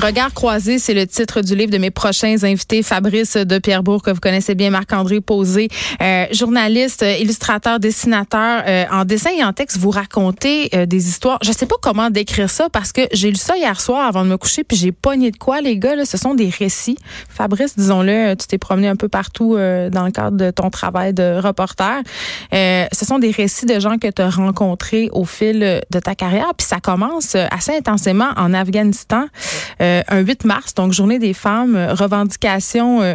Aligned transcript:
Regard 0.00 0.32
croisé, 0.32 0.78
c'est 0.78 0.94
le 0.94 1.08
titre 1.08 1.40
du 1.40 1.56
livre 1.56 1.72
de 1.72 1.78
mes 1.78 1.90
prochains 1.90 2.44
invités. 2.44 2.84
Fabrice 2.84 3.36
de 3.36 3.58
Pierrebourg, 3.58 4.00
que 4.00 4.12
vous 4.12 4.20
connaissez 4.20 4.54
bien, 4.54 4.70
Marc-André 4.70 5.20
Posé, 5.20 5.68
euh, 6.00 6.26
journaliste, 6.30 7.04
illustrateur, 7.18 7.80
dessinateur. 7.80 8.62
Euh, 8.68 8.84
en 8.92 9.04
dessin 9.04 9.30
et 9.36 9.42
en 9.42 9.52
texte, 9.52 9.76
vous 9.78 9.90
racontez 9.90 10.70
euh, 10.72 10.86
des 10.86 11.08
histoires. 11.08 11.40
Je 11.42 11.50
sais 11.50 11.66
pas 11.66 11.74
comment 11.82 12.10
décrire 12.10 12.48
ça 12.48 12.68
parce 12.70 12.92
que 12.92 13.00
j'ai 13.12 13.30
lu 13.30 13.36
ça 13.36 13.56
hier 13.56 13.80
soir 13.80 14.06
avant 14.06 14.24
de 14.24 14.30
me 14.30 14.36
coucher, 14.36 14.62
puis 14.62 14.76
j'ai 14.76 14.92
pogné 14.92 15.32
de 15.32 15.36
quoi, 15.36 15.60
les 15.60 15.76
gars. 15.78 15.96
Là, 15.96 16.04
ce 16.04 16.16
sont 16.16 16.36
des 16.36 16.48
récits. 16.48 16.96
Fabrice, 17.28 17.76
disons-le, 17.76 18.36
tu 18.36 18.46
t'es 18.46 18.58
promené 18.58 18.86
un 18.86 18.96
peu 18.96 19.08
partout 19.08 19.54
dans 19.56 20.04
le 20.04 20.12
cadre 20.12 20.36
de 20.36 20.52
ton 20.52 20.70
travail 20.70 21.12
de 21.12 21.40
reporter. 21.42 22.02
ce 22.52 23.04
sont 23.04 23.18
des 23.18 23.32
récits 23.32 23.66
de 23.66 23.80
gens 23.80 23.98
que 23.98 24.08
tu 24.08 24.22
as 24.22 24.30
rencontrés 24.30 25.08
au 25.12 25.24
fil 25.24 25.82
de 25.90 25.98
ta 25.98 26.14
carrière, 26.14 26.52
puis 26.56 26.66
ça 26.66 26.78
commence 26.78 27.34
assez 27.34 27.76
intensément 27.76 28.28
en 28.36 28.54
Afghanistan. 28.54 29.26
Euh, 29.80 29.87
un 30.08 30.20
8 30.20 30.44
mars, 30.44 30.74
donc 30.74 30.92
journée 30.92 31.18
des 31.18 31.34
femmes, 31.34 31.76
euh, 31.76 31.94
revendication 31.94 33.02
euh, 33.02 33.14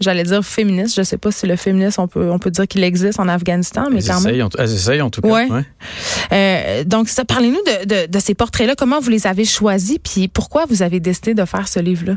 j'allais 0.00 0.24
dire 0.24 0.44
féministe. 0.44 0.96
Je 0.96 1.02
sais 1.02 1.18
pas 1.18 1.30
si 1.30 1.46
le 1.46 1.56
féminisme, 1.56 2.00
on 2.02 2.08
peut, 2.08 2.30
on 2.30 2.38
peut 2.38 2.50
dire 2.50 2.66
qu'il 2.66 2.82
existe 2.84 3.20
en 3.20 3.28
Afghanistan, 3.28 3.88
mais 3.90 4.02
quand 4.02 4.20
même. 4.20 4.48
elles 4.58 4.72
essayent 4.72 5.02
en 5.02 5.10
tout 5.10 5.20
cas. 5.22 5.28
Ouais. 5.28 6.84
donc, 6.84 7.08
parlez-nous 7.26 7.62
de, 7.62 7.84
de, 7.86 8.06
de, 8.10 8.18
ces 8.18 8.34
portraits-là. 8.34 8.74
Comment 8.76 9.00
vous 9.00 9.10
les 9.10 9.26
avez 9.26 9.44
choisis, 9.44 9.98
puis 10.02 10.28
pourquoi 10.28 10.66
vous 10.66 10.82
avez 10.82 11.00
décidé 11.00 11.34
de 11.34 11.44
faire 11.44 11.68
ce 11.68 11.80
livre-là? 11.80 12.16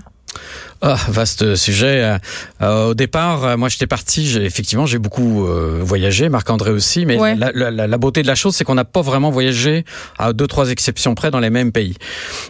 Ah, 0.81 0.95
vaste 1.09 1.55
sujet. 1.55 2.03
Euh, 2.03 2.17
euh, 2.61 2.89
au 2.89 2.93
départ, 2.93 3.43
euh, 3.43 3.57
moi, 3.57 3.67
j'étais 3.67 3.87
parti. 3.87 4.37
Effectivement, 4.37 4.85
j'ai 4.85 4.99
beaucoup 4.99 5.47
voyagé. 5.81 6.29
Marc-André 6.29 6.71
aussi. 6.71 7.05
Mais 7.05 7.17
la, 7.35 7.51
la, 7.53 7.87
la, 7.87 7.97
beauté 7.97 8.21
de 8.21 8.27
la 8.27 8.35
chose, 8.35 8.55
c'est 8.55 8.63
qu'on 8.63 8.75
n'a 8.75 8.85
pas 8.85 9.01
vraiment 9.01 9.31
voyagé 9.31 9.85
à 10.19 10.33
deux, 10.33 10.47
trois 10.47 10.69
exceptions 10.69 11.15
près 11.15 11.31
dans 11.31 11.39
les 11.39 11.49
mêmes 11.49 11.71
pays. 11.71 11.95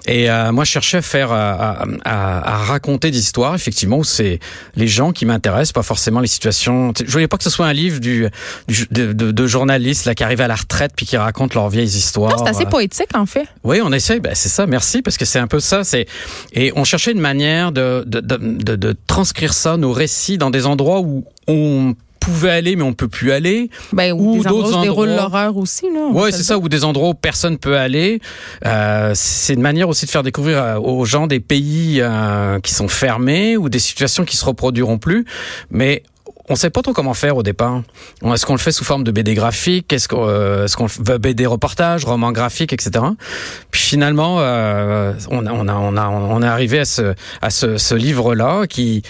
Et 0.07 0.27
moi, 0.51 0.65
je 0.65 0.71
cherchais 0.71 0.97
à 0.97 1.01
faire, 1.01 1.31
à, 1.31 1.85
à, 2.03 2.53
à, 2.53 2.57
raconter 2.57 3.11
des 3.11 3.19
histoires. 3.19 3.55
Effectivement, 3.55 3.99
où 3.99 4.03
c'est 4.03 4.39
les 4.75 4.87
gens 4.87 5.11
qui 5.11 5.25
m'intéressent, 5.25 5.73
pas 5.73 5.83
forcément 5.83 6.19
les 6.19 6.27
situations. 6.27 6.93
Je 6.97 7.11
voulais 7.11 7.27
pas 7.27 7.37
que 7.37 7.43
ce 7.43 7.49
soit 7.49 7.65
un 7.65 7.73
livre 7.73 7.99
du, 7.99 8.27
du 8.67 8.87
de, 8.91 9.13
de, 9.13 9.47
journalistes 9.47 10.05
là 10.05 10.15
qui 10.15 10.23
arrivent 10.23 10.41
à 10.41 10.47
la 10.47 10.55
retraite 10.55 10.91
puis 10.95 11.05
qui 11.05 11.15
racontent 11.15 11.57
leurs 11.59 11.69
vieilles 11.69 11.85
histoires. 11.87 12.37
C'est 12.39 12.49
assez 12.49 12.65
poétique, 12.65 13.15
en 13.15 13.25
fait. 13.25 13.45
Oui, 13.63 13.79
on 13.83 13.91
essaie. 13.93 14.19
Ben, 14.19 14.33
c'est 14.35 14.49
ça. 14.49 14.67
Merci 14.67 15.01
parce 15.01 15.17
que 15.17 15.25
c'est 15.25 15.39
un 15.39 15.47
peu 15.47 15.59
ça. 15.59 15.83
C'est 15.83 16.07
et 16.53 16.73
on 16.75 16.83
cherchait 16.83 17.11
une 17.11 17.19
manière 17.19 17.71
de, 17.71 17.76
de, 17.77 18.21
de, 18.21 18.75
de, 18.75 18.95
transcrire 19.07 19.53
ça, 19.53 19.77
nos 19.77 19.91
récits, 19.91 20.37
dans 20.37 20.49
des 20.49 20.65
endroits 20.65 21.01
où 21.01 21.23
on 21.47 21.95
pouvait 22.27 22.51
aller 22.51 22.75
mais 22.75 22.83
on 22.83 22.93
peut 22.93 23.07
plus 23.07 23.31
aller. 23.31 23.69
Ben, 23.93 24.11
ou, 24.11 24.43
d'autres 24.43 24.75
endroits 24.75 25.05
l'horreur 25.05 25.55
aussi 25.55 25.85
là 25.93 26.07
ouais 26.11 26.31
c'est 26.31 26.43
ça 26.43 26.57
ou 26.57 26.67
des 26.67 26.83
endroits 26.83 27.09
où 27.09 27.13
personne 27.13 27.57
peut 27.57 27.77
aller. 27.77 28.19
Euh, 28.65 29.13
c'est 29.15 29.53
une 29.53 29.61
manière 29.61 29.87
aussi 29.87 30.05
de 30.05 30.11
faire 30.11 30.23
découvrir 30.23 30.61
euh, 30.61 30.77
aux 30.77 31.05
gens 31.05 31.27
des 31.27 31.39
pays 31.39 31.99
euh, 32.01 32.59
qui 32.59 32.73
sont 32.73 32.89
fermés 32.89 33.55
ou 33.55 33.69
des 33.69 33.79
situations 33.79 34.25
qui 34.25 34.35
se 34.35 34.43
reproduiront 34.43 34.97
plus. 34.97 35.25
Mais 35.71 36.03
on 36.49 36.55
sait 36.55 36.69
pas 36.69 36.81
trop 36.81 36.93
comment 36.93 37.13
faire 37.13 37.35
au 37.35 37.43
départ. 37.43 37.81
Est-ce 38.23 38.45
qu'on 38.45 38.53
le 38.53 38.59
fait 38.59 38.71
sous 38.71 38.85
forme 38.85 39.03
de 39.03 39.11
BD 39.11 39.33
graphique? 39.33 39.91
Est-ce 39.91 40.07
qu'on 40.07 40.27
euh, 40.27 40.65
est-ce 40.65 40.77
qu'on 40.77 40.85
veut 40.85 41.17
BD 41.17 41.45
reportage, 41.45 42.05
roman 42.05 42.31
graphique, 42.31 42.71
etc. 42.71 43.03
Puis 43.71 43.81
finalement, 43.81 44.37
euh, 44.39 45.13
on, 45.29 45.45
a, 45.45 45.51
on, 45.51 45.67
a, 45.67 45.75
on, 45.75 45.97
a, 45.97 46.07
on 46.07 46.41
est 46.41 46.47
arrivé 46.47 46.79
à 46.79 46.85
ce, 46.85 47.13
à 47.41 47.49
ce, 47.49 47.77
ce 47.77 47.95
livre-là 47.95 48.65
qui, 48.67 49.03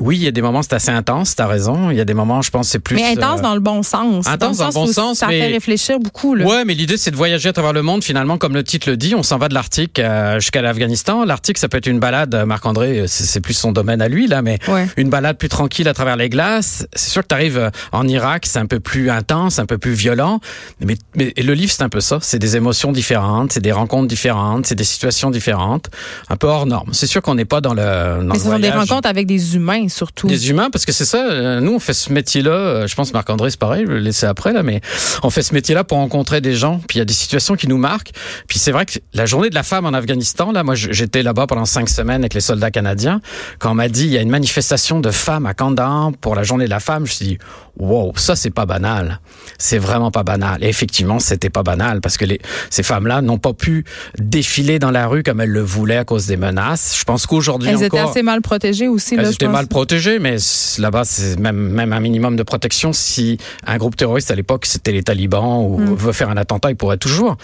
oui, 0.00 0.16
il 0.16 0.22
y 0.22 0.28
a 0.28 0.30
des 0.30 0.40
moments 0.40 0.62
c'est 0.62 0.72
assez 0.72 0.90
intense. 0.90 1.36
T'as 1.36 1.46
raison. 1.46 1.90
Il 1.90 1.96
y 1.96 2.00
a 2.00 2.04
des 2.06 2.14
moments, 2.14 2.40
je 2.40 2.50
pense, 2.50 2.68
c'est 2.68 2.78
plus. 2.78 2.96
Mais 2.96 3.12
intense 3.12 3.40
euh, 3.40 3.42
dans 3.42 3.54
le 3.54 3.60
bon 3.60 3.82
sens. 3.82 4.26
Intense 4.26 4.56
dans, 4.56 4.68
le, 4.68 4.72
bon 4.72 4.86
sens. 4.86 5.18
Ça 5.18 5.28
fait 5.28 5.48
réfléchir 5.48 5.98
beaucoup. 6.00 6.34
Là. 6.34 6.46
Ouais, 6.46 6.64
mais 6.64 6.74
l'idée 6.74 6.96
c'est 6.96 7.10
de 7.10 7.16
voyager 7.16 7.50
à 7.50 7.52
travers 7.52 7.74
le 7.74 7.82
monde. 7.82 8.02
Finalement, 8.02 8.38
comme 8.38 8.54
le 8.54 8.64
titre 8.64 8.88
le 8.88 8.96
dit, 8.96 9.14
on 9.14 9.22
s'en 9.22 9.36
va 9.36 9.48
de 9.48 9.54
l'Arctique 9.54 9.98
euh, 9.98 10.40
jusqu'à 10.40 10.62
l'Afghanistan. 10.62 11.24
L'Arctique, 11.26 11.58
ça 11.58 11.68
peut 11.68 11.76
être 11.76 11.86
une 11.86 12.00
balade. 12.00 12.34
Marc-André, 12.46 13.04
c'est 13.08 13.40
plus 13.40 13.54
son 13.54 13.72
domaine 13.72 14.00
à 14.00 14.08
lui 14.08 14.26
là, 14.26 14.40
mais 14.40 14.58
une 14.96 15.10
balade 15.10 15.36
plus 15.36 15.48
tranquille 15.50 15.86
à 15.88 15.94
travers 15.94 16.16
les 16.16 16.30
glaces 16.30 16.77
c'est 16.94 17.10
sûr 17.10 17.22
que 17.22 17.28
tu 17.28 17.34
arrives 17.34 17.58
euh, 17.58 17.70
en 17.92 18.06
Irak, 18.06 18.46
c'est 18.46 18.58
un 18.58 18.66
peu 18.66 18.80
plus 18.80 19.10
intense, 19.10 19.58
un 19.58 19.66
peu 19.66 19.78
plus 19.78 19.92
violent, 19.92 20.40
mais, 20.80 20.96
mais 21.14 21.32
le 21.36 21.54
livre 21.54 21.72
c'est 21.72 21.82
un 21.82 21.88
peu 21.88 22.00
ça, 22.00 22.18
c'est 22.20 22.38
des 22.38 22.56
émotions 22.56 22.92
différentes, 22.92 23.52
c'est 23.52 23.60
des 23.60 23.72
rencontres 23.72 24.08
différentes, 24.08 24.66
c'est 24.66 24.74
des 24.74 24.84
situations 24.84 25.30
différentes, 25.30 25.90
un 26.28 26.36
peu 26.36 26.46
hors 26.46 26.66
norme. 26.66 26.90
C'est 26.92 27.06
sûr 27.06 27.22
qu'on 27.22 27.34
n'est 27.34 27.44
pas 27.44 27.60
dans 27.60 27.74
le 27.74 28.24
dans 28.24 28.34
Mais 28.34 28.38
ce 28.38 28.44
sont 28.44 28.58
des 28.58 28.70
rencontres 28.70 29.08
avec 29.08 29.26
des 29.26 29.56
humains 29.56 29.88
surtout. 29.88 30.26
Des 30.26 30.50
humains 30.50 30.70
parce 30.70 30.84
que 30.84 30.92
c'est 30.92 31.04
ça, 31.04 31.26
euh, 31.26 31.60
nous 31.60 31.72
on 31.72 31.78
fait 31.80 31.94
ce 31.94 32.12
métier-là, 32.12 32.50
euh, 32.50 32.86
je 32.86 32.94
pense 32.94 33.12
Marc-André 33.12 33.50
c'est 33.50 33.58
pareil, 33.58 33.84
je 33.86 33.92
vais 33.92 33.98
le 33.98 34.04
laisser 34.04 34.26
après 34.26 34.52
là, 34.52 34.62
mais 34.62 34.80
on 35.22 35.30
fait 35.30 35.42
ce 35.42 35.54
métier-là 35.54 35.84
pour 35.84 35.98
rencontrer 35.98 36.40
des 36.40 36.54
gens, 36.54 36.80
puis 36.86 36.96
il 36.96 36.98
y 36.98 37.02
a 37.02 37.06
des 37.06 37.14
situations 37.14 37.54
qui 37.54 37.68
nous 37.68 37.78
marquent, 37.78 38.12
puis 38.46 38.58
c'est 38.58 38.72
vrai 38.72 38.86
que 38.86 38.98
la 39.14 39.26
journée 39.26 39.50
de 39.50 39.54
la 39.54 39.62
femme 39.62 39.86
en 39.86 39.92
Afghanistan, 39.92 40.52
là, 40.52 40.62
moi 40.62 40.74
j'étais 40.74 41.22
là-bas 41.22 41.46
pendant 41.46 41.64
cinq 41.64 41.88
semaines 41.88 42.22
avec 42.22 42.34
les 42.34 42.40
soldats 42.40 42.70
canadiens, 42.70 43.20
quand 43.58 43.72
on 43.72 43.74
m'a 43.74 43.88
dit 43.88 44.04
il 44.04 44.12
y 44.12 44.18
a 44.18 44.20
une 44.20 44.30
manifestation 44.30 45.00
de 45.00 45.10
femmes 45.10 45.46
à 45.46 45.54
Kandahar 45.54 46.12
pour 46.20 46.34
la 46.34 46.42
journée 46.42 46.64
de 46.64 46.67
la 46.68 46.80
femme, 46.80 47.06
dit, 47.24 47.38
wow, 47.78 48.12
ça 48.16 48.36
c'est 48.36 48.50
pas 48.50 48.66
banal. 48.66 49.20
C'est 49.58 49.78
vraiment 49.78 50.10
pas 50.10 50.22
banal. 50.22 50.62
Et 50.62 50.68
effectivement, 50.68 51.18
c'était 51.18 51.50
pas 51.50 51.62
banal 51.62 52.00
parce 52.00 52.16
que 52.16 52.24
les, 52.24 52.40
ces 52.70 52.82
femmes-là 52.82 53.22
n'ont 53.22 53.38
pas 53.38 53.52
pu 53.52 53.84
défiler 54.18 54.78
dans 54.78 54.90
la 54.90 55.06
rue 55.06 55.22
comme 55.22 55.40
elles 55.40 55.50
le 55.50 55.62
voulaient 55.62 55.96
à 55.96 56.04
cause 56.04 56.26
des 56.26 56.36
menaces. 56.36 56.96
Je 56.98 57.04
pense 57.04 57.26
qu'aujourd'hui 57.26 57.70
Elles 57.70 57.82
étaient 57.82 57.98
assez 57.98 58.22
mal 58.22 58.40
protégées 58.40 58.88
aussi. 58.88 59.16
Elles 59.16 59.32
étaient 59.32 59.48
mal 59.48 59.66
protégées, 59.66 60.18
mais 60.18 60.36
là-bas, 60.78 61.04
c'est 61.04 61.38
même, 61.38 61.56
même 61.56 61.92
un 61.92 62.00
minimum 62.00 62.36
de 62.36 62.42
protection. 62.42 62.92
Si 62.92 63.38
un 63.66 63.76
groupe 63.78 63.96
terroriste 63.96 64.30
à 64.30 64.34
l'époque, 64.34 64.66
c'était 64.66 64.92
les 64.92 65.02
talibans 65.02 65.64
ou 65.64 65.78
mm. 65.78 65.94
veut 65.94 66.12
faire 66.12 66.30
un 66.30 66.36
attentat, 66.36 66.70
il 66.70 66.76
pourrait 66.76 66.98
toujours. 66.98 67.36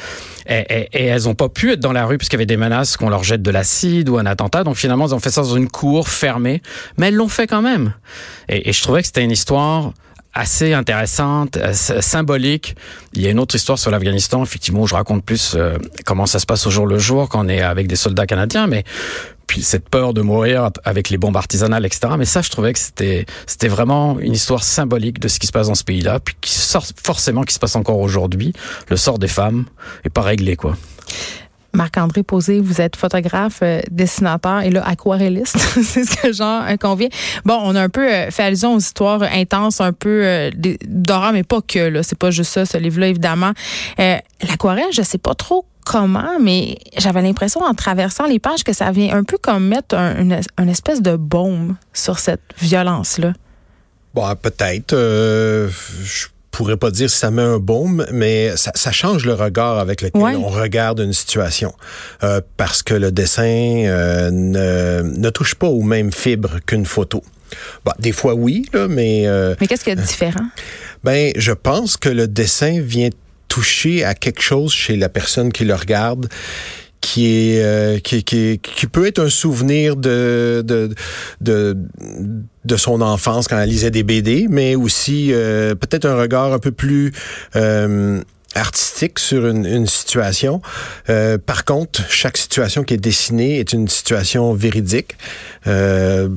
Et, 0.47 0.65
et, 0.69 0.89
et 0.93 1.07
elles 1.07 1.29
ont 1.29 1.35
pas 1.35 1.49
pu 1.49 1.73
être 1.73 1.81
dans 1.81 1.93
la 1.93 2.07
rue 2.07 2.19
puisqu'il 2.19 2.37
y 2.37 2.39
avait 2.39 2.47
des 2.47 2.57
menaces 2.57 2.97
qu'on 2.97 3.09
leur 3.09 3.25
jette 3.25 3.43
de 3.43 3.51
l'acide 3.51 4.09
ou 4.09 4.19
un 4.19 4.27
attentat. 4.27 4.65
Donc 4.65 4.77
finalement, 4.77 5.07
ils 5.07 5.15
ont 5.15 5.21
fait 5.21 5.31
ça 5.31 5.43
dans 5.43 5.57
une 5.57 5.69
cour 5.69 6.09
fermée, 6.09 6.63
mais 6.99 7.09
elles 7.09 7.15
l'ont 7.15 7.29
fait 7.29 7.47
quand 7.47 7.63
même. 7.63 7.95
Et, 8.49 8.69
et 8.69 8.73
je 8.73 8.83
trouvais 8.83 9.01
que 9.01 9.07
c'était 9.07 9.25
une 9.25 9.31
histoire 9.31 9.93
assez 10.35 10.73
intéressante, 10.73 11.59
symbolique. 11.73 12.77
Il 13.13 13.23
y 13.23 13.27
a 13.27 13.31
une 13.31 13.39
autre 13.39 13.55
histoire 13.55 13.79
sur 13.79 13.91
l'Afghanistan, 13.91 14.43
effectivement, 14.43 14.83
où 14.83 14.87
je 14.87 14.95
raconte 14.95 15.25
plus 15.25 15.55
euh, 15.55 15.79
comment 16.05 16.27
ça 16.27 16.39
se 16.39 16.47
passe 16.47 16.67
au 16.67 16.71
jour 16.71 16.87
le 16.87 16.99
jour 16.99 17.29
quand 17.29 17.47
on 17.47 17.49
est 17.49 17.63
avec 17.63 17.87
des 17.87 17.97
soldats 17.97 18.27
canadiens, 18.27 18.67
mais 18.67 18.85
puis 19.47 19.63
cette 19.63 19.89
peur 19.89 20.15
de 20.15 20.23
mourir 20.23 20.71
avec 20.85 21.11
les 21.11 21.19
bombes 21.19 21.37
artisanales, 21.37 21.85
etc. 21.85 22.15
Mais 22.19 22.25
ça, 22.25 22.43
je 22.43 22.51
trouvais 22.51 22.73
que 22.73 22.79
c'était 22.79 23.27
c'était 23.47 23.69
vraiment 23.69 24.19
une 24.19 24.33
histoire 24.33 24.65
symbolique 24.65 25.21
de 25.21 25.29
ce 25.29 25.39
qui 25.39 25.47
se 25.47 25.53
passe 25.53 25.69
dans 25.69 25.75
ce 25.75 25.85
pays-là, 25.85 26.19
puis 26.21 26.35
qui 26.41 26.53
sort 26.53 26.87
forcément 27.03 27.43
qui 27.43 27.55
se 27.55 27.59
passe 27.59 27.77
encore 27.77 27.99
aujourd'hui. 27.99 28.53
Le 28.89 28.97
sort 28.97 29.19
des 29.19 29.29
femmes 29.29 29.67
est 30.05 30.11
pas 30.11 30.23
réglé, 30.23 30.57
quoi. 30.57 30.77
Marc-André 31.75 32.23
Posé, 32.23 32.61
vous 32.61 32.81
êtes 32.81 32.97
photographe, 32.97 33.61
euh, 33.63 33.81
dessinateur 33.91 34.63
et 34.63 34.71
là, 34.71 34.87
aquarelliste. 34.87 35.59
c'est 35.83 36.05
ce 36.05 36.17
que 36.17 36.33
j'en 36.33 36.65
convient. 36.81 37.09
Bon, 37.45 37.59
on 37.63 37.75
a 37.75 37.83
un 37.83 37.89
peu 37.89 38.13
euh, 38.13 38.31
fait 38.31 38.45
allusion 38.45 38.75
aux 38.75 38.79
histoires 38.79 39.23
intenses, 39.23 39.81
un 39.81 39.93
peu 39.93 40.25
euh, 40.25 40.51
d'horreur, 40.87 41.33
mais 41.33 41.43
pas 41.43 41.61
que, 41.61 41.79
là. 41.79 42.03
C'est 42.03 42.19
pas 42.19 42.31
juste 42.31 42.53
ça, 42.53 42.65
ce 42.65 42.79
livre-là, 42.79 43.09
évidemment. 43.09 43.53
L'aquarelle, 43.99 44.93
je 44.93 45.03
sais 45.03 45.19
pas 45.19 45.35
trop 45.35 45.67
comment, 45.85 46.39
mais 46.41 46.79
j'avais 46.97 47.23
l'impression 47.23 47.61
en 47.63 47.75
traversant 47.75 48.27
les 48.27 48.39
pages 48.39 48.65
que 48.65 48.73
ça 48.73 48.91
vient 48.91 49.15
un 49.15 49.25
peu 49.25 49.39
comme 49.39 49.69
mettre 49.69 49.95
une, 49.95 50.69
espèce 50.69 51.03
de 51.03 51.17
baume 51.17 51.77
sur 51.93 52.19
cette 52.19 52.43
violence-là. 52.59 53.33
Bon, 54.15 54.35
peut-être. 54.37 54.93
Euh, 54.93 55.69
pourrais 56.55 56.77
pas 56.77 56.91
dire 56.91 57.11
si 57.11 57.19
ça 57.19 57.31
met 57.31 57.43
un 57.43 57.59
baume, 57.59 58.07
mais 58.13 58.57
ça, 58.57 58.73
ça 58.75 58.93
change 58.93 59.27
le 59.27 59.35
regard 59.35 59.79
avec 59.79 60.03
lequel 60.03 60.23
on 60.23 60.49
regarde 60.49 61.01
une 61.01 61.13
situation. 61.13 61.75
Euh, 62.23 62.41
parce 62.57 62.83
que 62.83 62.95
le 62.95 63.13
dessin 63.13 63.43
euh, 63.87 64.31
ne, 64.31 65.03
ne 65.03 65.31
touche 65.31 65.55
pas 65.55 65.67
aux 65.67 65.83
mêmes 65.83 66.13
fibres 66.13 66.61
qu'une 66.67 66.87
photo. 66.87 67.23
Bah, 67.85 67.95
des 67.99 68.13
fois 68.13 68.35
oui, 68.35 68.67
là, 68.73 68.89
mais... 68.89 69.27
Euh, 69.27 69.55
mais 69.61 69.67
qu'est-ce 69.67 69.85
qu'il 69.85 69.95
y 69.95 69.99
a 69.99 70.01
de 70.01 70.07
différent? 70.07 70.47
Ben, 71.03 71.33
je 71.37 71.53
pense 71.53 71.97
que 71.97 72.09
le 72.09 72.29
dessin 72.29 72.81
vient 72.81 73.11
toucher 73.49 74.05
à 74.05 74.15
quelque 74.15 74.43
chose 74.43 74.73
chez 74.73 74.97
la 74.97 75.09
personne 75.09 75.53
qui 75.53 75.65
le 75.65 75.75
regarde 75.75 76.29
qui 77.05 77.27
est 77.27 77.63
euh, 77.63 77.99
qui, 77.99 78.25
qui, 78.25 78.59
qui, 78.59 78.87
peut 78.87 79.07
être 79.07 79.19
un 79.19 79.29
souvenir 79.29 79.95
de, 79.95 80.65
de 80.65 80.95
de, 81.43 81.77
de 82.65 82.77
son 82.77 83.01
enfance 83.01 83.49
quand 83.49 83.59
elle 83.59 83.69
lisait 83.69 83.91
des 83.91 84.03
BD, 84.03 84.47
mais 84.49 84.75
aussi 84.75 85.33
euh, 85.33 85.75
peut-être 85.75 86.07
un 86.07 86.17
regard 86.17 86.53
un 86.53 86.59
peu 86.59 86.73
plus 86.73 87.13
euh, 87.57 88.21
artistique 88.55 89.19
sur 89.19 89.47
une, 89.47 89.67
une 89.67 89.87
situation. 89.87 90.63
Euh, 91.11 91.39
par 91.39 91.65
contre, 91.65 92.03
chaque 92.09 92.37
situation 92.37 92.85
qui 92.85 92.95
est 92.95 92.99
dessinée 92.99 93.59
est 93.59 93.73
une 93.73 93.89
situation 93.89 94.55
véridique. 94.55 95.17
Euh, 95.67 96.29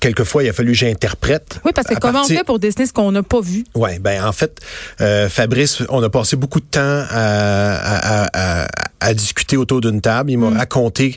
quelquefois, 0.00 0.42
il 0.42 0.48
a 0.48 0.52
fallu 0.52 0.72
que 0.72 0.78
j'interprète. 0.78 1.60
Oui, 1.64 1.72
parce 1.74 1.86
que 1.86 1.94
comment 1.94 2.22
on 2.22 2.28
fait 2.28 2.44
pour 2.44 2.58
dessiner 2.58 2.86
ce 2.86 2.92
qu'on 2.92 3.12
n'a 3.12 3.22
pas 3.22 3.40
vu? 3.40 3.64
Oui, 3.74 3.98
ben 4.00 4.24
en 4.24 4.32
fait, 4.32 4.58
euh, 5.00 5.28
Fabrice, 5.28 5.82
on 5.88 6.02
a 6.02 6.10
passé 6.10 6.36
beaucoup 6.36 6.60
de 6.60 6.66
temps 6.66 6.80
à, 6.80 7.04
à, 7.10 8.64
à, 8.64 8.68
à 9.00 9.14
discuter 9.14 9.56
autour 9.56 9.80
d'une 9.80 10.00
table. 10.00 10.30
Il 10.30 10.38
m'a 10.38 10.50
mm. 10.50 10.56
raconté 10.56 11.16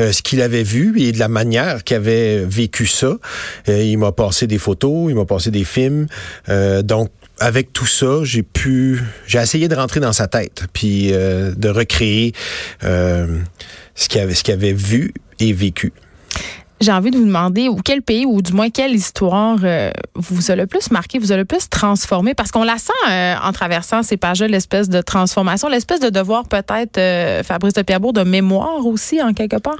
euh, 0.00 0.12
ce 0.12 0.22
qu'il 0.22 0.40
avait 0.40 0.62
vu 0.62 1.00
et 1.00 1.12
de 1.12 1.18
la 1.18 1.28
manière 1.28 1.84
qu'il 1.84 1.96
avait 1.96 2.44
vécu 2.44 2.86
ça. 2.86 3.16
Euh, 3.68 3.82
il 3.82 3.98
m'a 3.98 4.12
passé 4.12 4.46
des 4.46 4.58
photos, 4.58 5.10
il 5.10 5.16
m'a 5.16 5.24
passé 5.24 5.50
des 5.50 5.64
films. 5.64 6.06
donc, 6.82 7.10
avec 7.40 7.72
tout 7.72 7.86
ça, 7.86 8.20
j'ai 8.22 8.42
pu, 8.42 9.00
j'ai 9.26 9.38
essayé 9.38 9.68
de 9.68 9.74
rentrer 9.74 10.00
dans 10.00 10.12
sa 10.12 10.28
tête, 10.28 10.64
puis 10.72 11.12
euh, 11.12 11.52
de 11.56 11.68
recréer 11.68 12.32
euh, 12.84 13.38
ce 13.94 14.08
qu'il 14.08 14.20
avait, 14.20 14.34
ce 14.34 14.44
qu'il 14.44 14.54
avait 14.54 14.72
vu 14.72 15.12
et 15.40 15.52
vécu. 15.52 15.92
J'ai 16.84 16.92
envie 16.92 17.10
de 17.10 17.16
vous 17.16 17.24
demander 17.24 17.68
ou 17.68 17.76
quel 17.82 18.02
pays 18.02 18.26
ou 18.26 18.42
du 18.42 18.52
moins 18.52 18.68
quelle 18.68 18.94
histoire 18.94 19.56
euh, 19.64 19.90
vous 20.16 20.50
a 20.50 20.54
le 20.54 20.66
plus 20.66 20.90
marqué, 20.90 21.18
vous 21.18 21.32
a 21.32 21.36
le 21.38 21.46
plus 21.46 21.70
transformé? 21.70 22.34
Parce 22.34 22.50
qu'on 22.50 22.62
la 22.62 22.76
sent 22.76 22.92
euh, 23.08 23.34
en 23.42 23.52
traversant 23.52 24.02
ces 24.02 24.18
pages-là 24.18 24.48
l'espèce 24.48 24.90
de 24.90 25.00
transformation, 25.00 25.68
l'espèce 25.68 26.00
de 26.00 26.10
devoir 26.10 26.46
peut-être 26.46 26.98
euh, 26.98 27.42
Fabrice 27.42 27.72
de 27.72 27.80
Pierrebourg 27.80 28.12
de 28.12 28.22
mémoire 28.22 28.84
aussi 28.84 29.22
en 29.22 29.32
quelque 29.32 29.56
part? 29.56 29.78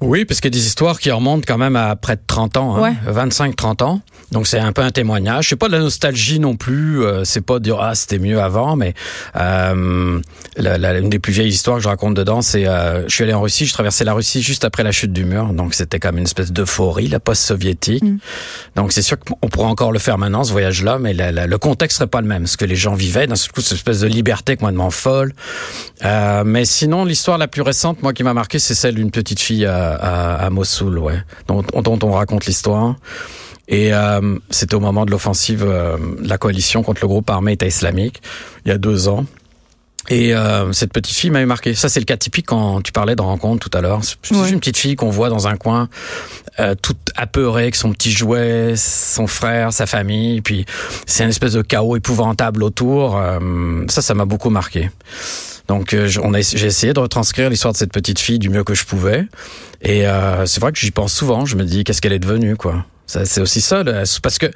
Oui, 0.00 0.24
parce 0.24 0.40
qu'il 0.40 0.52
y 0.52 0.56
a 0.56 0.58
des 0.58 0.66
histoires 0.66 0.98
qui 0.98 1.12
remontent 1.12 1.44
quand 1.46 1.58
même 1.58 1.76
à 1.76 1.94
près 1.94 2.16
de 2.16 2.22
30 2.26 2.56
ans, 2.56 2.84
hein, 2.84 2.96
25-30 3.06 3.84
ans. 3.84 4.00
Donc 4.32 4.46
c'est 4.46 4.58
un 4.58 4.72
peu 4.72 4.82
un 4.82 4.90
témoignage. 4.90 5.48
C'est 5.48 5.56
pas 5.56 5.68
de 5.68 5.72
la 5.72 5.78
nostalgie 5.78 6.40
non 6.40 6.56
plus. 6.56 7.04
Euh, 7.04 7.24
c'est 7.24 7.40
pas 7.40 7.58
de 7.58 7.64
dire 7.64 7.78
ah 7.80 7.94
c'était 7.94 8.18
mieux 8.18 8.40
avant, 8.40 8.76
mais 8.76 8.94
euh, 9.36 10.20
la, 10.56 10.78
la, 10.78 10.98
une 10.98 11.10
des 11.10 11.18
plus 11.18 11.32
vieilles 11.32 11.48
histoires 11.50 11.76
que 11.76 11.82
je 11.82 11.88
raconte 11.88 12.14
dedans, 12.14 12.42
c'est 12.42 12.66
euh, 12.66 13.06
je 13.08 13.14
suis 13.14 13.24
allé 13.24 13.32
en 13.34 13.40
Russie, 13.40 13.66
je 13.66 13.72
traversais 13.72 14.04
la 14.04 14.14
Russie 14.14 14.42
juste 14.42 14.64
après 14.64 14.82
la 14.82 14.92
chute 14.92 15.12
du 15.12 15.24
mur, 15.24 15.46
donc 15.52 15.74
c'était 15.74 15.98
comme 15.98 16.18
une 16.18 16.24
espèce 16.24 16.52
d'euphorie, 16.52 17.08
la 17.08 17.20
post-soviétique. 17.20 18.02
Mm. 18.02 18.18
Donc 18.74 18.92
c'est 18.92 19.02
sûr 19.02 19.16
qu'on 19.18 19.48
pourrait 19.48 19.68
encore 19.68 19.92
le 19.92 19.98
faire 19.98 20.18
maintenant 20.18 20.44
ce 20.44 20.52
voyage-là, 20.52 20.98
mais 20.98 21.14
la, 21.14 21.46
le 21.46 21.58
contexte 21.58 21.98
serait 21.98 22.06
pas 22.08 22.20
le 22.20 22.26
même. 22.26 22.46
Ce 22.46 22.56
que 22.56 22.64
les 22.64 22.76
gens 22.76 22.94
vivaient, 22.94 23.26
d'un 23.26 23.34
coup 23.34 23.60
cette 23.60 23.72
espèce 23.72 24.00
de 24.00 24.08
liberté 24.08 24.56
complètement 24.56 24.90
folle. 24.90 25.32
Euh, 26.04 26.42
mais 26.44 26.64
sinon 26.64 27.04
l'histoire 27.04 27.38
la 27.38 27.48
plus 27.48 27.62
récente, 27.62 28.02
moi 28.02 28.12
qui 28.12 28.22
m'a 28.22 28.34
marqué, 28.34 28.58
c'est 28.58 28.74
celle 28.74 28.96
d'une 28.96 29.10
petite 29.10 29.40
fille 29.40 29.66
à, 29.66 29.94
à, 29.94 30.46
à 30.46 30.50
Mossoul, 30.50 30.98
ouais, 30.98 31.22
dont, 31.48 31.62
dont 31.62 31.98
on 32.02 32.12
raconte 32.12 32.46
l'histoire. 32.46 32.96
Et 33.68 33.92
euh, 33.92 34.38
c'était 34.50 34.74
au 34.74 34.80
moment 34.80 35.04
de 35.04 35.10
l'offensive 35.10 35.64
euh, 35.66 35.96
de 36.20 36.28
la 36.28 36.38
coalition 36.38 36.82
contre 36.82 37.00
le 37.02 37.08
groupe 37.08 37.28
armé 37.30 37.52
État 37.52 37.66
islamique, 37.66 38.22
il 38.64 38.68
y 38.68 38.72
a 38.72 38.78
deux 38.78 39.08
ans. 39.08 39.26
Et 40.08 40.34
euh, 40.34 40.72
cette 40.72 40.92
petite 40.92 41.16
fille 41.16 41.30
m'avait 41.30 41.46
marqué. 41.46 41.74
Ça, 41.74 41.88
c'est 41.88 41.98
le 41.98 42.04
cas 42.04 42.16
typique 42.16 42.46
quand 42.46 42.80
tu 42.80 42.92
parlais 42.92 43.16
de 43.16 43.22
rencontre 43.22 43.68
tout 43.68 43.76
à 43.76 43.80
l'heure. 43.80 44.00
C'est 44.04 44.50
une 44.50 44.60
petite 44.60 44.76
fille 44.76 44.94
qu'on 44.94 45.10
voit 45.10 45.30
dans 45.30 45.48
un 45.48 45.56
coin, 45.56 45.88
euh, 46.60 46.76
toute 46.80 47.10
apeurée, 47.16 47.62
avec 47.62 47.76
son 47.76 47.92
petit 47.92 48.12
jouet, 48.12 48.74
son 48.76 49.26
frère, 49.26 49.72
sa 49.72 49.86
famille. 49.86 50.42
Puis 50.42 50.64
c'est 51.06 51.24
une 51.24 51.30
espèce 51.30 51.54
de 51.54 51.62
chaos 51.62 51.96
épouvantable 51.96 52.62
autour. 52.62 53.16
Euh, 53.16 53.84
ça, 53.88 54.00
ça 54.00 54.14
m'a 54.14 54.26
beaucoup 54.26 54.50
marqué. 54.50 54.90
Donc, 55.66 55.94
euh, 55.94 56.06
j'ai 56.06 56.66
essayé 56.66 56.92
de 56.92 57.00
retranscrire 57.00 57.50
l'histoire 57.50 57.72
de 57.72 57.78
cette 57.78 57.92
petite 57.92 58.20
fille 58.20 58.38
du 58.38 58.48
mieux 58.48 58.62
que 58.62 58.74
je 58.74 58.84
pouvais. 58.84 59.26
Et 59.82 60.06
euh, 60.06 60.46
c'est 60.46 60.60
vrai 60.60 60.70
que 60.70 60.78
j'y 60.78 60.92
pense 60.92 61.12
souvent. 61.12 61.44
Je 61.44 61.56
me 61.56 61.64
dis, 61.64 61.82
qu'est-ce 61.82 62.00
qu'elle 62.00 62.12
est 62.12 62.20
devenue, 62.20 62.56
quoi? 62.56 62.84
C'est 63.06 63.40
aussi 63.40 63.60
ça, 63.60 63.84
parce 64.22 64.38
que 64.38 64.46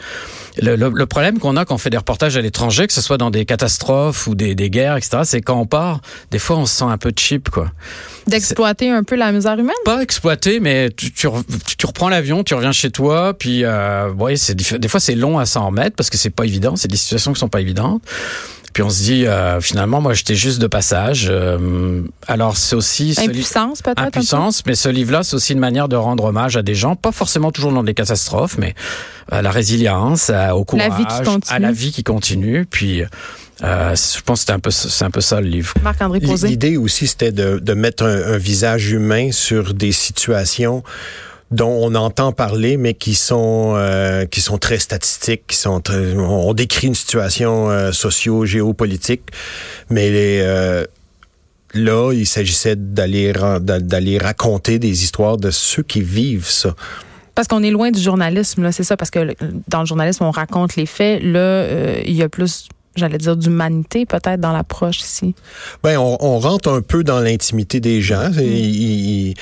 le, 0.60 0.74
le, 0.74 0.90
le 0.92 1.06
problème 1.06 1.38
qu'on 1.38 1.56
a 1.56 1.64
quand 1.64 1.74
on 1.74 1.78
fait 1.78 1.90
des 1.90 1.96
reportages 1.96 2.36
à 2.36 2.40
l'étranger, 2.40 2.86
que 2.86 2.92
ce 2.92 3.00
soit 3.00 3.16
dans 3.16 3.30
des 3.30 3.44
catastrophes 3.44 4.26
ou 4.26 4.34
des, 4.34 4.54
des 4.54 4.70
guerres, 4.70 4.96
etc., 4.96 5.18
c'est 5.24 5.40
quand 5.40 5.56
on 5.56 5.66
part, 5.66 6.00
des 6.30 6.40
fois 6.40 6.56
on 6.56 6.66
se 6.66 6.74
sent 6.74 6.84
un 6.84 6.98
peu 6.98 7.12
cheap, 7.16 7.48
quoi. 7.48 7.70
D'exploiter 8.26 8.90
un 8.90 9.04
peu 9.04 9.14
la 9.16 9.30
misère 9.32 9.58
humaine? 9.58 9.74
Pas 9.84 10.02
exploiter, 10.02 10.60
mais 10.60 10.90
tu, 10.90 11.12
tu, 11.12 11.28
tu 11.78 11.86
reprends 11.86 12.08
l'avion, 12.08 12.42
tu 12.42 12.54
reviens 12.54 12.72
chez 12.72 12.90
toi, 12.90 13.34
puis 13.34 13.64
euh, 13.64 14.10
ouais, 14.12 14.36
c'est 14.36 14.54
des 14.54 14.88
fois 14.88 15.00
c'est 15.00 15.14
long 15.14 15.38
à 15.38 15.46
s'en 15.46 15.66
remettre 15.66 15.96
parce 15.96 16.10
que 16.10 16.18
c'est 16.18 16.30
pas 16.30 16.44
évident, 16.44 16.76
c'est 16.76 16.88
des 16.88 16.96
situations 16.96 17.32
qui 17.32 17.38
sont 17.38 17.48
pas 17.48 17.60
évidentes. 17.60 18.02
Puis 18.72 18.82
on 18.82 18.90
se 18.90 19.02
dit, 19.02 19.26
euh, 19.26 19.60
finalement, 19.60 20.00
moi, 20.00 20.14
j'étais 20.14 20.34
juste 20.34 20.60
de 20.60 20.66
passage. 20.66 21.28
Euh, 21.28 22.02
alors, 22.26 22.56
c'est 22.56 22.76
aussi... 22.76 23.14
Impuissance, 23.18 23.82
peut-être? 23.82 24.02
Impuissance, 24.02 24.64
mais 24.66 24.74
ce 24.74 24.88
livre-là, 24.88 25.22
c'est 25.22 25.34
aussi 25.34 25.52
une 25.52 25.58
manière 25.58 25.88
de 25.88 25.96
rendre 25.96 26.24
hommage 26.24 26.56
à 26.56 26.62
des 26.62 26.74
gens, 26.74 26.96
pas 26.96 27.12
forcément 27.12 27.50
toujours 27.50 27.72
dans 27.72 27.82
des 27.82 27.94
catastrophes, 27.94 28.58
mais 28.58 28.74
à 29.30 29.42
la 29.42 29.50
résilience, 29.50 30.30
à, 30.30 30.56
au 30.56 30.64
courage, 30.64 30.92
à 31.48 31.58
la 31.58 31.72
vie 31.72 31.92
qui 31.92 32.04
continue. 32.04 32.66
Puis... 32.66 33.02
Euh, 33.62 33.94
je 33.94 34.22
pense 34.22 34.40
que 34.40 34.46
c'est 34.46 34.52
un 34.52 34.58
peu 34.58 34.70
c'est 34.70 35.04
un 35.04 35.10
peu 35.10 35.20
ça 35.20 35.38
le 35.38 35.46
livre. 35.46 35.74
Marc-André 35.82 36.20
Posé. 36.20 36.48
L'idée 36.48 36.78
aussi 36.78 37.06
c'était 37.06 37.30
de, 37.30 37.58
de 37.58 37.74
mettre 37.74 38.04
un, 38.04 38.32
un 38.32 38.38
visage 38.38 38.90
humain 38.90 39.32
sur 39.32 39.74
des 39.74 39.92
situations 39.92 40.82
dont 41.50 41.70
on 41.82 41.94
entend 41.94 42.32
parler, 42.32 42.76
mais 42.76 42.94
qui 42.94 43.14
sont 43.14 43.74
euh, 43.76 44.24
qui 44.26 44.40
sont 44.40 44.58
très 44.58 44.78
statistiques, 44.78 45.46
qui 45.48 45.56
sont 45.56 45.80
très, 45.80 46.16
on 46.16 46.52
décrit 46.54 46.86
une 46.86 46.94
situation 46.94 47.70
euh, 47.70 47.92
socio-géopolitique, 47.92 49.22
mais 49.88 50.10
les, 50.10 50.40
euh, 50.42 50.84
là, 51.74 52.12
il 52.12 52.26
s'agissait 52.26 52.76
d'aller 52.76 53.32
d'aller 53.60 54.18
raconter 54.18 54.78
des 54.78 55.02
histoires 55.02 55.36
de 55.36 55.50
ceux 55.50 55.82
qui 55.82 56.02
vivent 56.02 56.48
ça. 56.48 56.74
Parce 57.34 57.48
qu'on 57.48 57.62
est 57.62 57.70
loin 57.70 57.90
du 57.90 58.00
journalisme, 58.00 58.62
là, 58.62 58.72
c'est 58.72 58.84
ça, 58.84 58.96
parce 58.96 59.10
que 59.10 59.34
dans 59.68 59.80
le 59.80 59.86
journalisme, 59.86 60.24
on 60.24 60.30
raconte 60.30 60.76
les 60.76 60.86
faits. 60.86 61.22
Là, 61.22 61.38
euh, 61.38 62.02
il 62.04 62.12
y 62.12 62.22
a 62.22 62.28
plus 62.28 62.68
j'allais 62.96 63.18
dire 63.18 63.36
d'humanité 63.36 64.06
peut-être 64.06 64.40
dans 64.40 64.52
l'approche 64.52 65.00
ici. 65.00 65.34
Ben 65.82 65.98
on, 65.98 66.16
on, 66.20 66.38
rentre 66.38 66.70
un 66.70 66.82
peu 66.82 67.04
dans 67.04 67.20
l'intimité 67.20 67.80
des 67.80 68.02
gens. 68.02 68.30
Mm. 68.30 68.40
Ils, 68.40 69.34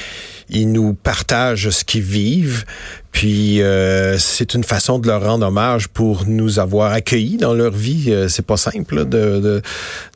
ils, 0.51 0.71
nous 0.71 0.95
partagent 0.95 1.71
ce 1.71 1.85
qu'ils 1.85 2.03
vivent. 2.03 2.65
Puis 3.11 3.63
euh, 3.63 4.19
c'est 4.19 4.55
une 4.55 4.65
façon 4.65 4.99
de 4.99 5.09
leur 5.09 5.25
rendre 5.25 5.47
hommage 5.47 5.89
pour 5.89 6.27
nous 6.27 6.59
avoir 6.59 6.93
accueillis 6.93 7.39
dans 7.39 7.55
leur 7.55 7.73
vie. 7.73 8.13
Euh, 8.13 8.29
c'est 8.29 8.45
pas 8.45 8.59
simple 8.59 9.07
de 9.07 9.63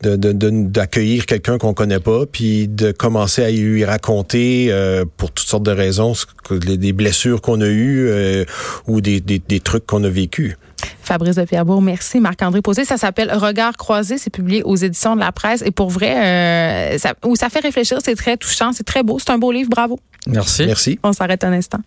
d'accueillir 0.03 1.17
de, 1.17 1.23
de, 1.23 1.27
quelqu'un 1.27 1.59
qu'on 1.59 1.75
connaît 1.75 2.01
pas, 2.01 2.27
puis 2.27 2.69
de 2.69 2.93
commencer 2.93 3.43
à 3.43 3.51
lui 3.51 3.85
raconter 3.85 4.69
euh, 4.71 5.05
pour 5.17 5.33
toutes 5.33 5.49
sortes 5.49 5.63
de 5.63 5.73
raisons 5.73 6.13
des 6.51 6.93
blessures 6.93 7.41
qu'on 7.41 7.61
a 7.61 7.67
eues 7.67 8.09
euh, 8.09 8.45
ou 8.87 9.01
des, 9.01 9.21
des, 9.21 9.39
des 9.39 9.61
trucs 9.61 9.87
qu'on 9.87 10.05
a 10.05 10.09
vécus. 10.09 10.57
Fabrice 11.03 11.37
de 11.37 11.45
Pierrebourg, 11.45 11.83
merci. 11.83 12.21
Marc-André 12.21 12.63
Posé, 12.63 12.85
ça 12.85 12.97
s'appelle 12.97 13.33
Regard 13.33 13.77
croisé, 13.77 14.19
c'est 14.19 14.31
publié 14.31 14.63
aux 14.63 14.77
éditions 14.77 15.15
de 15.15 15.21
la 15.21 15.33
presse. 15.33 15.63
Et 15.65 15.71
pour 15.71 15.91
vrai, 15.91 16.95
euh, 16.95 16.99
ça, 16.99 17.15
où 17.25 17.37
ça 17.37 17.49
fait 17.49 17.61
réfléchir, 17.61 17.99
c'est 18.05 18.15
très 18.15 18.37
touchant, 18.37 18.73
c'est 18.73 18.85
très 18.85 19.03
beau, 19.03 19.19
c'est 19.19 19.31
un 19.31 19.39
beau 19.39 19.53
livre, 19.53 19.71
bravo. 19.71 19.99
Merci. 20.27 20.67
Merci. 20.67 20.99
On 21.03 21.13
s'arrête 21.13 21.45
un 21.45 21.53
instant. 21.53 21.81